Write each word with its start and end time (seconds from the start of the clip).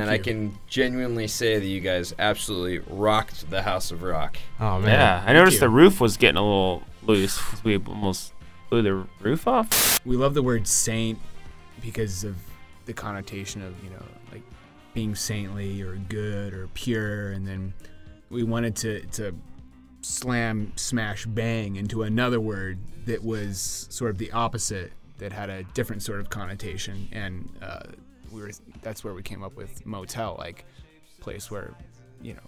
and 0.00 0.10
I 0.10 0.18
can 0.18 0.58
genuinely 0.66 1.28
say 1.28 1.58
that 1.58 1.66
you 1.66 1.80
guys 1.80 2.14
absolutely 2.18 2.78
rocked 2.94 3.48
the 3.50 3.62
House 3.62 3.90
of 3.90 4.02
Rock. 4.02 4.38
Oh 4.58 4.78
man. 4.80 4.90
Yeah, 4.90 5.24
I 5.26 5.32
noticed 5.32 5.56
you. 5.56 5.60
the 5.60 5.68
roof 5.68 6.00
was 6.00 6.16
getting 6.16 6.36
a 6.38 6.42
little 6.42 6.82
loose 7.02 7.38
'cause 7.38 7.62
we 7.64 7.76
almost 7.78 8.32
blew 8.68 8.82
the 8.82 9.06
roof 9.20 9.46
off. 9.46 10.04
We 10.06 10.16
love 10.16 10.34
the 10.34 10.42
word 10.42 10.66
saint 10.66 11.18
because 11.82 12.24
of 12.24 12.36
the 12.86 12.92
connotation 12.92 13.62
of, 13.62 13.74
you 13.84 13.90
know, 13.90 14.02
like 14.32 14.42
being 14.94 15.14
saintly 15.14 15.82
or 15.82 15.96
good 16.08 16.52
or 16.54 16.68
pure. 16.74 17.30
And 17.32 17.46
then 17.46 17.72
we 18.30 18.42
wanted 18.42 18.76
to, 18.76 19.00
to 19.06 19.34
slam, 20.02 20.72
smash, 20.76 21.26
bang 21.26 21.76
into 21.76 22.02
another 22.02 22.40
word 22.40 22.78
that 23.06 23.22
was 23.22 23.86
sort 23.90 24.10
of 24.10 24.18
the 24.18 24.30
opposite, 24.32 24.92
that 25.18 25.32
had 25.32 25.50
a 25.50 25.62
different 25.74 26.02
sort 26.02 26.20
of 26.20 26.30
connotation. 26.30 27.08
And 27.12 27.48
uh, 27.60 27.80
we 28.32 28.42
were 28.42 28.50
that's 28.82 29.04
where 29.04 29.14
we 29.14 29.22
came 29.22 29.42
up 29.42 29.56
with 29.56 29.84
motel, 29.86 30.36
like 30.38 30.64
place 31.20 31.50
where, 31.50 31.74
you 32.22 32.34
know, 32.34 32.40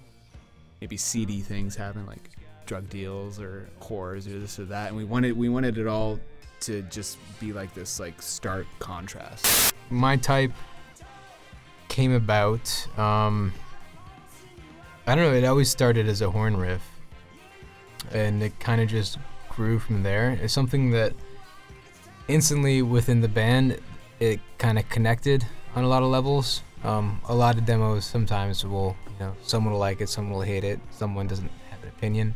maybe 0.81 0.97
seedy 0.97 1.41
things 1.41 1.77
happen, 1.77 2.07
like 2.07 2.31
drug 2.67 2.89
deals 2.89 3.41
or 3.41 3.69
whores 3.81 4.27
or 4.27 4.39
this 4.39 4.59
or 4.59 4.65
that. 4.67 4.89
And 4.89 4.97
we 4.97 5.05
wanted 5.05 5.37
we 5.37 5.49
wanted 5.49 5.79
it 5.79 5.87
all 5.87 6.19
to 6.61 6.83
just 6.83 7.19
be 7.41 7.53
like 7.53 7.75
this 7.75 7.99
like 7.99 8.23
stark 8.23 8.67
contrast. 8.79 9.75
my 9.91 10.17
type 10.17 10.53
came 11.89 12.13
about 12.13 12.65
um 12.99 13.53
i 15.07 15.15
don't 15.15 15.25
know 15.25 15.37
it 15.37 15.45
always 15.45 15.69
started 15.69 16.09
as 16.09 16.23
a 16.23 16.31
horn 16.31 16.57
riff 16.57 16.83
and 18.13 18.43
it 18.43 18.59
kind 18.59 18.81
of 18.81 18.89
just 18.89 19.19
grew 19.51 19.79
from 19.79 20.03
there 20.03 20.31
it's 20.43 20.55
something 20.55 20.91
that 20.91 21.13
instantly 22.29 22.81
within 22.81 23.21
the 23.21 23.29
band 23.29 23.79
it 24.21 24.41
kind 24.57 24.79
of 24.79 24.89
connected 24.89 25.45
on 25.75 25.85
a 25.85 25.89
lot 25.89 26.03
of 26.03 26.11
levels. 26.11 26.63
Um, 26.85 27.21
a 27.29 27.35
lot 27.35 27.57
of 27.57 27.65
demos 27.65 28.05
sometimes 28.05 28.65
will 28.65 28.97
you 29.07 29.27
know 29.27 29.37
someone 29.43 29.73
will 29.73 29.81
like 29.81 30.01
it 30.01 30.09
someone 30.09 30.35
will 30.35 30.43
hate 30.43 30.65
it. 30.65 30.81
Someone 30.91 31.27
doesn't 31.27 31.51
have 31.71 31.83
an 31.83 31.89
opinion. 31.89 32.35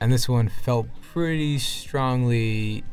And 0.00 0.12
this 0.12 0.28
one 0.28 0.48
felt 0.48 0.88
pretty 1.12 1.58
strongly 1.58 2.84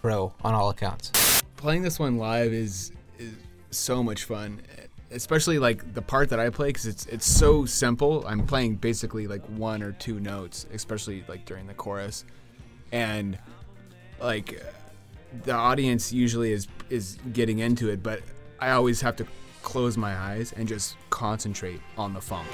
pro 0.00 0.32
on 0.42 0.54
all 0.54 0.70
accounts. 0.70 1.42
Playing 1.56 1.82
this 1.82 1.98
one 1.98 2.18
live 2.18 2.52
is 2.52 2.92
is 3.18 3.34
so 3.70 4.02
much 4.02 4.24
fun, 4.24 4.62
especially 5.10 5.58
like 5.58 5.94
the 5.94 6.02
part 6.02 6.30
that 6.30 6.40
I 6.40 6.50
play 6.50 6.68
because 6.68 6.86
it's 6.86 7.06
it's 7.06 7.26
so 7.26 7.64
simple. 7.64 8.24
I'm 8.26 8.46
playing 8.46 8.76
basically 8.76 9.26
like 9.26 9.44
one 9.46 9.82
or 9.82 9.92
two 9.92 10.20
notes, 10.20 10.66
especially 10.72 11.24
like 11.28 11.44
during 11.44 11.66
the 11.66 11.74
chorus, 11.74 12.24
and 12.92 13.38
like 14.20 14.62
the 15.44 15.52
audience 15.52 16.12
usually 16.12 16.52
is 16.52 16.68
is 16.90 17.18
getting 17.32 17.58
into 17.58 17.90
it, 17.90 18.02
but 18.02 18.22
I 18.60 18.70
always 18.70 19.00
have 19.02 19.14
to 19.16 19.26
close 19.62 19.96
my 19.96 20.16
eyes 20.16 20.52
and 20.52 20.66
just 20.66 20.96
concentrate 21.10 21.80
on 21.96 22.12
the 22.12 22.20
funk. 22.20 22.48